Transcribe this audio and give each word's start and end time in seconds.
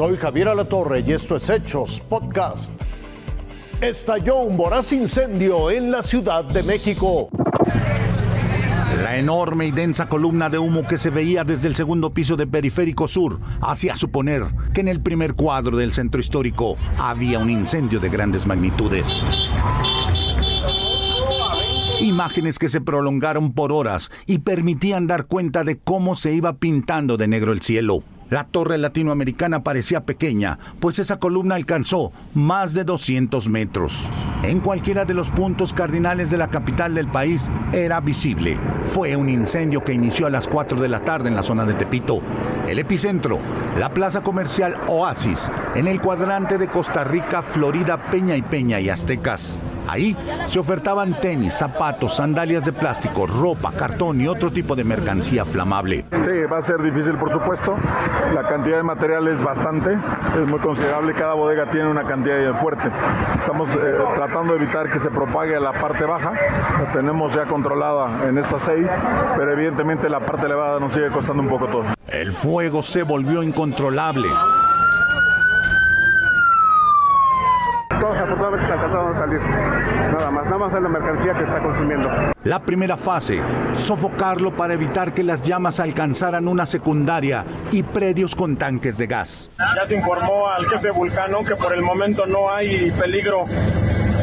Soy 0.00 0.16
Javier 0.16 0.48
Alatorre 0.48 1.04
y 1.06 1.12
esto 1.12 1.36
es 1.36 1.50
Hechos 1.50 2.00
Podcast. 2.00 2.72
Estalló 3.82 4.38
un 4.38 4.56
voraz 4.56 4.94
incendio 4.94 5.70
en 5.70 5.90
la 5.90 6.00
Ciudad 6.00 6.42
de 6.42 6.62
México. 6.62 7.28
La 9.02 9.18
enorme 9.18 9.66
y 9.66 9.72
densa 9.72 10.08
columna 10.08 10.48
de 10.48 10.58
humo 10.58 10.86
que 10.86 10.96
se 10.96 11.10
veía 11.10 11.44
desde 11.44 11.68
el 11.68 11.74
segundo 11.74 12.14
piso 12.14 12.34
de 12.36 12.46
Periférico 12.46 13.08
Sur 13.08 13.40
hacía 13.60 13.94
suponer 13.94 14.44
que 14.72 14.80
en 14.80 14.88
el 14.88 15.02
primer 15.02 15.34
cuadro 15.34 15.76
del 15.76 15.92
centro 15.92 16.18
histórico 16.18 16.78
había 16.96 17.38
un 17.38 17.50
incendio 17.50 18.00
de 18.00 18.08
grandes 18.08 18.46
magnitudes. 18.46 19.20
Imágenes 22.00 22.58
que 22.58 22.70
se 22.70 22.80
prolongaron 22.80 23.52
por 23.52 23.70
horas 23.70 24.10
y 24.24 24.38
permitían 24.38 25.06
dar 25.06 25.26
cuenta 25.26 25.62
de 25.62 25.76
cómo 25.76 26.16
se 26.16 26.32
iba 26.32 26.56
pintando 26.56 27.18
de 27.18 27.28
negro 27.28 27.52
el 27.52 27.60
cielo. 27.60 28.02
La 28.30 28.44
torre 28.44 28.78
latinoamericana 28.78 29.64
parecía 29.64 30.06
pequeña, 30.06 30.60
pues 30.78 31.00
esa 31.00 31.18
columna 31.18 31.56
alcanzó 31.56 32.12
más 32.32 32.74
de 32.74 32.84
200 32.84 33.48
metros. 33.48 34.08
En 34.44 34.60
cualquiera 34.60 35.04
de 35.04 35.14
los 35.14 35.30
puntos 35.30 35.72
cardinales 35.72 36.30
de 36.30 36.38
la 36.38 36.48
capital 36.48 36.94
del 36.94 37.08
país 37.08 37.50
era 37.72 38.00
visible. 38.00 38.56
Fue 38.82 39.16
un 39.16 39.28
incendio 39.28 39.82
que 39.82 39.94
inició 39.94 40.26
a 40.26 40.30
las 40.30 40.46
4 40.46 40.80
de 40.80 40.88
la 40.88 41.00
tarde 41.00 41.28
en 41.28 41.34
la 41.34 41.42
zona 41.42 41.66
de 41.66 41.74
Tepito. 41.74 42.22
El 42.68 42.78
epicentro, 42.78 43.40
la 43.78 43.88
plaza 43.90 44.22
comercial 44.22 44.74
Oasis, 44.88 45.50
en 45.74 45.86
el 45.86 46.00
cuadrante 46.00 46.58
de 46.58 46.68
Costa 46.68 47.04
Rica, 47.04 47.42
Florida, 47.42 47.96
Peña 47.96 48.36
y 48.36 48.42
Peña 48.42 48.80
y 48.80 48.90
Aztecas. 48.90 49.60
Ahí 49.88 50.16
se 50.44 50.58
ofertaban 50.58 51.14
tenis, 51.20 51.54
zapatos, 51.54 52.16
sandalias 52.16 52.64
de 52.64 52.72
plástico, 52.72 53.26
ropa, 53.26 53.72
cartón 53.72 54.20
y 54.20 54.28
otro 54.28 54.50
tipo 54.52 54.76
de 54.76 54.84
mercancía 54.84 55.44
flamable. 55.44 56.04
Sí, 56.20 56.30
va 56.52 56.58
a 56.58 56.62
ser 56.62 56.80
difícil, 56.80 57.16
por 57.16 57.32
supuesto. 57.32 57.74
La 58.34 58.42
cantidad 58.42 58.76
de 58.76 58.82
material 58.84 59.26
es 59.26 59.42
bastante, 59.42 59.94
es 59.94 60.46
muy 60.46 60.60
considerable. 60.60 61.12
Cada 61.14 61.34
bodega 61.34 61.66
tiene 61.70 61.88
una 61.88 62.04
cantidad 62.04 62.54
fuerte. 62.60 62.88
Estamos 63.40 63.68
eh, 63.70 63.96
tratando 64.14 64.54
de 64.54 64.62
evitar 64.62 64.92
que 64.92 64.98
se 65.00 65.10
propague 65.10 65.56
a 65.56 65.60
la 65.60 65.72
parte 65.72 66.04
baja. 66.04 66.32
La 66.84 66.92
tenemos 66.92 67.34
ya 67.34 67.46
controlada 67.46 68.28
en 68.28 68.38
estas 68.38 68.62
seis, 68.62 68.92
pero 69.36 69.52
evidentemente 69.52 70.08
la 70.08 70.20
parte 70.20 70.46
elevada 70.46 70.78
nos 70.78 70.94
sigue 70.94 71.08
costando 71.08 71.42
un 71.42 71.48
poco 71.48 71.66
todo. 71.66 71.99
El 72.10 72.32
fuego 72.32 72.82
se 72.82 73.04
volvió 73.04 73.40
incontrolable. 73.40 74.26
Todos 77.88 78.16
afortunadamente 78.16 78.72
alcanzaron 78.72 79.14
a 79.14 79.18
salir. 79.20 79.40
Nada 79.40 80.30
más, 80.32 80.44
nada 80.46 80.58
más 80.58 80.74
es 80.74 80.82
la 80.82 80.88
mercancía 80.88 81.34
que 81.34 81.44
está 81.44 81.58
consumiendo. 81.60 82.10
La 82.42 82.58
primera 82.58 82.96
fase, 82.96 83.40
sofocarlo 83.74 84.56
para 84.56 84.74
evitar 84.74 85.14
que 85.14 85.22
las 85.22 85.42
llamas 85.42 85.78
alcanzaran 85.78 86.48
una 86.48 86.66
secundaria 86.66 87.44
y 87.70 87.84
predios 87.84 88.34
con 88.34 88.56
tanques 88.56 88.98
de 88.98 89.06
gas. 89.06 89.48
Ya 89.76 89.86
se 89.86 89.96
informó 89.96 90.48
al 90.48 90.66
jefe 90.66 90.90
Vulcano 90.90 91.44
que 91.44 91.54
por 91.54 91.72
el 91.72 91.82
momento 91.82 92.26
no 92.26 92.50
hay 92.50 92.90
peligro 92.90 93.44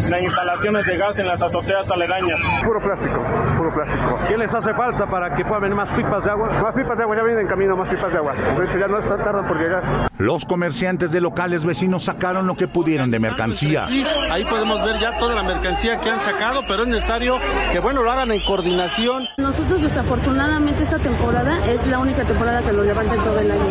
las 0.06 0.22
instalaciones 0.22 0.86
de 0.86 0.98
gas 0.98 1.20
en 1.20 1.28
las 1.28 1.42
azoteas 1.42 1.90
aledañas. 1.90 2.40
Puro 2.64 2.80
plástico, 2.82 3.24
puro 3.58 3.74
plástico. 3.74 4.20
¿Qué 4.28 4.38
les 4.38 4.54
hace 4.54 4.74
falta 4.74 5.06
para 5.08 5.36
que 5.36 5.44
puedan 5.44 5.64
venir 5.64 5.76
más 5.76 5.90
pipas 5.96 6.24
de 6.24 6.32
agua? 6.32 6.50
Más 6.62 6.76
pipas 6.76 6.98
de 6.98 7.04
agua, 7.04 7.16
ya 7.16 7.24
vienen 7.24 7.44
en 7.44 7.48
camino 7.48 7.76
más 7.76 7.90
pipas 7.90 8.12
de 8.12 8.18
agua. 8.18 8.34
De 8.34 8.66
hecho, 8.66 8.78
ya 8.78 8.88
no 8.88 9.00
está 9.00 9.18
tardan 9.18 9.48
por 9.48 9.60
llegar. 9.60 10.08
Los 10.18 10.46
comerciantes 10.46 11.12
de 11.12 11.22
locales 11.22 11.66
vecinos 11.66 12.04
sacaron 12.06 12.48
lo 12.48 12.56
que 12.56 12.68
pudieron 12.68 13.12
de 13.12 13.20
mercancía. 13.20 13.86
Sí, 13.88 14.06
ahí 14.32 14.46
podemos 14.46 14.84
ver 14.84 14.98
ya 15.00 15.18
toda 15.18 15.36
la 15.36 15.44
mercancía 15.44 16.00
que 16.00 16.10
han 16.10 16.20
sacado, 16.20 16.62
pero 16.68 16.84
es 16.84 16.90
necesario 16.90 17.38
que, 17.72 17.80
bueno, 17.80 18.04
lo 18.04 18.12
hagan 18.12 18.32
en 18.32 18.42
coordinación. 18.42 19.26
Nosotros, 19.38 19.82
desafortunadamente, 19.82 20.84
esta 20.84 21.00
temporada 21.00 21.58
es 21.68 21.86
la 21.88 22.00
única 22.00 22.24
temporada 22.24 22.62
que 22.62 22.74
lo 22.74 22.84
levantan 22.84 23.18
todo 23.20 23.40
el 23.40 23.52
año. 23.52 23.62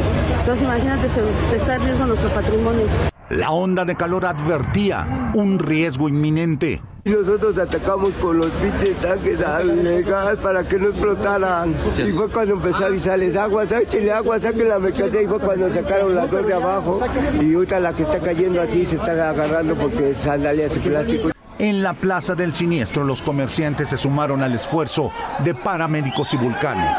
Entonces, 0.41 0.62
imagínate, 0.62 1.09
se 1.09 1.22
está 1.56 1.77
en 1.77 1.83
riesgo 1.83 2.06
nuestro 2.06 2.31
patrimonio. 2.31 2.87
La 3.31 3.51
onda 3.51 3.85
de 3.85 3.97
calor 3.97 4.25
advertía 4.25 5.33
un 5.35 5.59
riesgo 5.59 6.09
inminente. 6.09 6.81
Nosotros 7.05 7.59
atacamos 7.59 8.15
con 8.15 8.39
los 8.39 8.51
pinches 8.53 8.97
tanques 8.99 9.41
gas 9.41 10.37
para 10.37 10.63
que 10.63 10.79
no 10.79 10.89
explotaran. 10.91 11.75
Y 12.07 12.13
fue 12.13 12.29
cuando 12.29 12.55
empezó 12.55 12.85
a 12.85 12.87
avisarles 12.87 13.37
agua, 13.37 13.65
échale 13.65 14.13
agua, 14.13 14.39
saquen 14.39 14.69
la 14.69 14.79
mercancía. 14.79 15.23
Y 15.23 15.27
fue 15.27 15.41
cuando 15.41 15.69
sacaron 15.73 16.15
las 16.15 16.31
dos 16.31 16.47
de 16.47 16.55
abajo. 16.55 17.01
Y 17.41 17.55
ahorita 17.55 17.81
la 17.81 17.93
que 17.93 18.05
está 18.05 18.21
cayendo 18.21 18.63
así 18.63 18.87
se 18.87 18.95
está 18.95 19.31
agarrando 19.31 19.75
porque 19.75 20.11
es 20.11 20.19
sandalias 20.19 20.77
y 20.77 20.81
plástico. 20.81 21.31
En 21.59 21.83
la 21.83 21.95
plaza 21.95 22.35
del 22.35 22.53
siniestro, 22.53 23.03
los 23.03 23.23
comerciantes 23.23 23.89
se 23.89 23.99
sumaron 23.99 24.43
al 24.43 24.55
esfuerzo 24.55 25.11
de 25.43 25.55
paramédicos 25.55 26.33
y 26.35 26.37
vulcanos. 26.37 26.95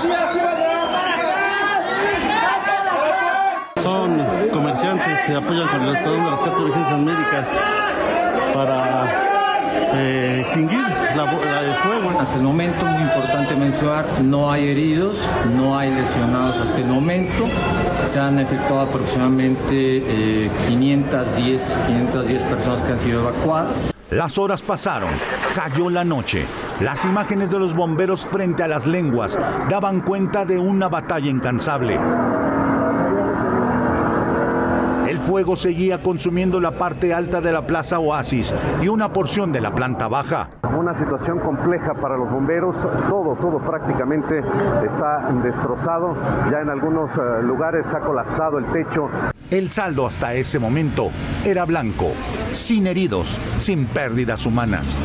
Son 0.00 0.47
comerciantes 4.58 5.20
que 5.24 5.34
apoyan 5.36 5.68
con 5.68 5.82
el 5.82 5.94
Estado 5.94 6.16
de 6.16 6.30
las 6.30 6.40
cuatro 6.40 6.62
urgencias 6.64 6.98
médicas 6.98 7.48
para 8.52 9.06
eh, 9.94 10.40
extinguir 10.40 10.80
la, 10.80 11.24
la, 11.26 11.60
el 11.60 11.74
fuego. 11.74 12.18
Hasta 12.18 12.36
el 12.38 12.42
momento, 12.42 12.84
muy 12.84 13.02
importante 13.02 13.54
mencionar, 13.54 14.04
no 14.24 14.50
hay 14.50 14.70
heridos, 14.70 15.24
no 15.54 15.78
hay 15.78 15.92
lesionados 15.92 16.56
hasta 16.56 16.76
el 16.76 16.88
momento. 16.88 17.46
Se 18.02 18.18
han 18.18 18.40
efectuado 18.40 18.80
aproximadamente 18.80 19.98
eh, 19.98 20.50
510, 20.66 21.78
510 21.86 22.42
personas 22.42 22.82
que 22.82 22.92
han 22.92 22.98
sido 22.98 23.20
evacuadas. 23.28 23.92
Las 24.10 24.38
horas 24.38 24.62
pasaron, 24.62 25.10
cayó 25.54 25.88
la 25.88 26.02
noche. 26.02 26.44
Las 26.80 27.04
imágenes 27.04 27.52
de 27.52 27.60
los 27.60 27.74
bomberos 27.74 28.26
frente 28.26 28.64
a 28.64 28.68
las 28.68 28.88
lenguas 28.88 29.38
daban 29.70 30.00
cuenta 30.00 30.44
de 30.44 30.58
una 30.58 30.88
batalla 30.88 31.30
incansable. 31.30 32.00
El 35.08 35.17
fuego 35.28 35.56
seguía 35.56 36.02
consumiendo 36.02 36.58
la 36.58 36.70
parte 36.70 37.12
alta 37.12 37.42
de 37.42 37.52
la 37.52 37.66
Plaza 37.66 37.98
Oasis 37.98 38.54
y 38.80 38.88
una 38.88 39.12
porción 39.12 39.52
de 39.52 39.60
la 39.60 39.74
planta 39.74 40.08
baja. 40.08 40.48
Una 40.74 40.94
situación 40.94 41.38
compleja 41.40 41.92
para 41.92 42.16
los 42.16 42.30
bomberos. 42.30 42.76
Todo, 43.10 43.36
todo 43.38 43.58
prácticamente 43.58 44.38
está 44.86 45.30
destrozado. 45.44 46.16
Ya 46.50 46.60
en 46.62 46.70
algunos 46.70 47.14
uh, 47.18 47.42
lugares 47.42 47.94
ha 47.94 48.00
colapsado 48.00 48.56
el 48.56 48.64
techo. 48.72 49.10
El 49.50 49.70
saldo 49.70 50.06
hasta 50.06 50.32
ese 50.32 50.58
momento 50.58 51.10
era 51.44 51.66
blanco, 51.66 52.06
sin 52.52 52.86
heridos, 52.86 53.38
sin 53.58 53.84
pérdidas 53.84 54.46
humanas. 54.46 54.98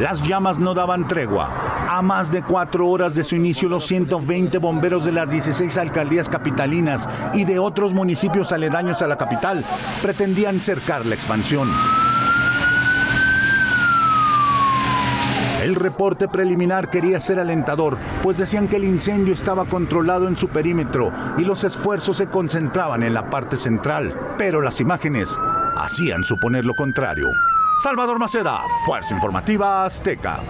Las 0.00 0.22
llamas 0.22 0.58
no 0.58 0.72
daban 0.72 1.06
tregua. 1.06 1.50
A 1.88 2.02
más 2.02 2.32
de 2.32 2.42
cuatro 2.42 2.88
horas 2.88 3.14
de 3.14 3.22
su 3.22 3.36
inicio, 3.36 3.68
los 3.68 3.86
120 3.86 4.58
bomberos 4.58 5.04
de 5.04 5.12
las 5.12 5.30
16 5.30 5.78
alcaldías 5.78 6.28
capitalinas 6.28 7.08
y 7.32 7.44
de 7.44 7.60
otros 7.60 7.94
municipios 7.94 8.50
aledaños 8.50 9.02
a 9.02 9.06
la 9.06 9.16
capital 9.16 9.64
pretendían 10.02 10.60
cercar 10.60 11.06
la 11.06 11.14
expansión. 11.14 11.68
El 15.62 15.74
reporte 15.74 16.28
preliminar 16.28 16.90
quería 16.90 17.18
ser 17.20 17.38
alentador, 17.38 17.98
pues 18.22 18.38
decían 18.38 18.68
que 18.68 18.76
el 18.76 18.84
incendio 18.84 19.32
estaba 19.32 19.64
controlado 19.64 20.28
en 20.28 20.36
su 20.36 20.48
perímetro 20.48 21.12
y 21.38 21.44
los 21.44 21.64
esfuerzos 21.64 22.16
se 22.16 22.26
concentraban 22.26 23.02
en 23.04 23.14
la 23.14 23.30
parte 23.30 23.56
central, 23.56 24.14
pero 24.38 24.60
las 24.60 24.80
imágenes 24.80 25.36
hacían 25.76 26.24
suponer 26.24 26.64
lo 26.66 26.74
contrario. 26.74 27.26
Salvador 27.82 28.18
Maceda, 28.18 28.60
Fuerza 28.86 29.14
Informativa 29.14 29.84
Azteca. 29.84 30.40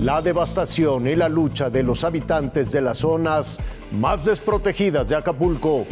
La 0.00 0.22
devastación 0.22 1.08
y 1.08 1.16
la 1.16 1.28
lucha 1.28 1.70
de 1.70 1.82
los 1.82 2.04
habitantes 2.04 2.70
de 2.70 2.80
las 2.80 2.98
zonas 2.98 3.58
más 3.90 4.24
desprotegidas 4.24 5.08
de 5.08 5.16
Acapulco. 5.16 5.86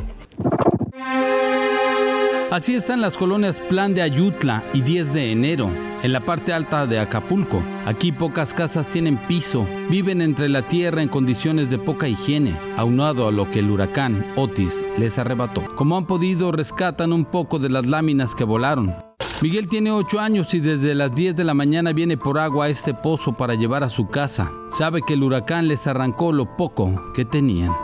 Así 2.53 2.77
están 2.77 3.00
las 3.00 3.16
colonias 3.16 3.61
Plan 3.69 3.95
de 3.95 4.03
Ayutla 4.03 4.62
y 4.72 4.83
10 4.83 5.12
de 5.12 5.33
enero, 5.33 5.69
en 6.04 6.13
la 6.13 6.25
parte 6.25 6.53
alta 6.53 6.86
de 6.86 7.01
Acapulco. 7.01 7.60
Aquí 7.84 8.13
pocas 8.13 8.54
casas 8.54 8.86
tienen 8.86 9.16
piso, 9.16 9.66
viven 9.91 10.22
entre 10.22 10.48
la 10.48 10.63
tierra 10.63 11.03
en 11.03 11.09
condiciones 11.09 11.69
de 11.69 11.78
poca 11.78 12.07
higiene, 12.07 12.57
aunado 12.77 13.27
a 13.27 13.33
lo 13.33 13.51
que 13.51 13.59
el 13.59 13.71
huracán 13.72 14.25
Otis 14.36 14.84
les 14.97 15.19
arrebató. 15.19 15.65
Como 15.75 15.97
han 15.97 16.07
podido, 16.07 16.53
rescatan 16.53 17.13
un 17.13 17.25
poco 17.25 17.59
de 17.59 17.71
las 17.71 17.86
láminas 17.86 18.36
que 18.36 18.45
volaron. 18.45 19.06
Miguel 19.42 19.68
tiene 19.68 19.92
8 19.92 20.18
años 20.18 20.54
y 20.54 20.60
desde 20.60 20.94
las 20.94 21.15
10 21.15 21.36
de 21.36 21.44
la 21.44 21.53
mañana 21.53 21.92
viene 21.92 22.16
por 22.16 22.38
agua 22.38 22.66
a 22.66 22.68
este 22.68 22.94
pozo 22.94 23.36
para 23.36 23.54
llevar 23.54 23.84
a 23.84 23.91
su 23.91 24.09
casa. 24.09 24.50
Sabe 24.71 25.03
que 25.06 25.12
el 25.12 25.22
huracán 25.22 25.68
les 25.68 25.86
arrancó 25.86 26.33
lo 26.33 26.56
poco 26.56 27.12
que 27.12 27.27
tenían. 27.27 27.77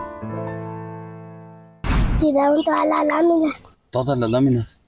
Tiraron 2.21 2.65
todas 2.65 2.87
las 2.87 3.07
láminas. 3.07 3.69
Todas 3.91 4.19
las 4.19 4.31
láminas. 4.31 4.79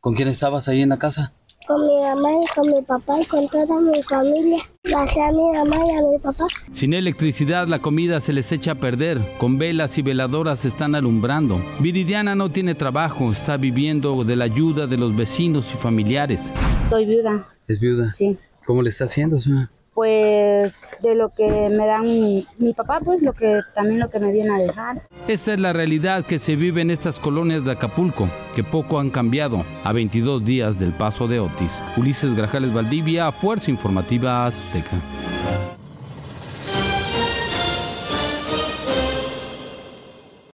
¿Con 0.00 0.14
quién 0.14 0.28
estabas 0.28 0.66
ahí 0.68 0.80
en 0.80 0.88
la 0.88 0.96
casa? 0.96 1.34
Con 1.68 1.86
mi 1.86 2.00
mamá 2.00 2.30
y 2.32 2.46
con 2.54 2.66
mi 2.66 2.82
papá 2.82 3.20
y 3.20 3.26
con 3.26 3.46
toda 3.48 3.78
mi 3.78 4.02
familia. 4.02 4.56
Bajé 4.90 5.22
a 5.22 5.30
mi 5.30 5.50
mamá 5.52 5.76
y 5.86 5.90
a 5.90 6.00
mi 6.00 6.18
papá. 6.18 6.46
Sin 6.72 6.94
electricidad 6.94 7.68
la 7.68 7.80
comida 7.80 8.22
se 8.22 8.32
les 8.32 8.50
echa 8.52 8.72
a 8.72 8.74
perder. 8.76 9.20
Con 9.36 9.58
velas 9.58 9.98
y 9.98 10.02
veladoras 10.02 10.60
se 10.60 10.68
están 10.68 10.94
alumbrando. 10.94 11.60
Viridiana 11.78 12.34
no 12.34 12.50
tiene 12.50 12.74
trabajo, 12.74 13.30
está 13.30 13.58
viviendo 13.58 14.24
de 14.24 14.36
la 14.36 14.46
ayuda 14.46 14.86
de 14.86 14.96
los 14.96 15.14
vecinos 15.14 15.70
y 15.74 15.76
familiares. 15.76 16.50
Soy 16.88 17.04
viuda. 17.04 17.46
¿Es 17.66 17.78
viuda? 17.78 18.12
Sí. 18.12 18.38
¿Cómo 18.64 18.80
le 18.80 18.88
está 18.88 19.04
haciendo, 19.04 19.38
señora? 19.38 19.70
Pues 19.98 20.80
de 21.02 21.16
lo 21.16 21.30
que 21.34 21.44
me 21.70 21.84
dan 21.84 22.04
mi, 22.04 22.72
papá, 22.72 23.00
pues 23.04 23.20
lo 23.20 23.32
que 23.32 23.62
también 23.74 23.98
lo 23.98 24.08
que 24.08 24.20
me 24.20 24.30
viene 24.30 24.54
a 24.54 24.58
dejar. 24.58 25.02
Esta 25.26 25.54
es 25.54 25.58
la 25.58 25.72
realidad 25.72 26.24
que 26.24 26.38
se 26.38 26.54
vive 26.54 26.82
en 26.82 26.92
estas 26.92 27.18
colonias 27.18 27.64
de 27.64 27.72
Acapulco, 27.72 28.28
que 28.54 28.62
poco 28.62 29.00
han 29.00 29.10
cambiado 29.10 29.64
a 29.82 29.92
22 29.92 30.44
días 30.44 30.78
del 30.78 30.92
paso 30.92 31.26
de 31.26 31.40
Otis. 31.40 31.82
Ulises 31.96 32.36
Grajales 32.36 32.72
Valdivia, 32.72 33.32
Fuerza 33.32 33.72
Informativa 33.72 34.46
Azteca. 34.46 35.00